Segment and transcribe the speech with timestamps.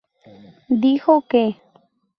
[0.85, 1.57] Dijo que.